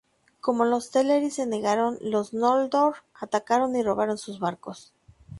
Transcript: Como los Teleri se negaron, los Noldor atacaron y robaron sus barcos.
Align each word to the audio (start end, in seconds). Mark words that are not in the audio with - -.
Como 0.39 0.65
los 0.65 0.89
Teleri 0.89 1.29
se 1.29 1.45
negaron, 1.45 1.99
los 2.01 2.33
Noldor 2.33 2.95
atacaron 3.13 3.75
y 3.75 3.83
robaron 3.83 4.17
sus 4.17 4.39
barcos. 4.39 4.93